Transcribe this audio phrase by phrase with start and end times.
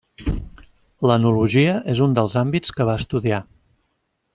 [1.11, 3.45] L'enologia és un dels àmbits que va estudiar.